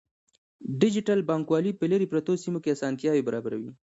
[0.81, 3.71] ډیجیټل بانکوالي په لیرې پرتو سیمو کې اسانتیاوې برابروي.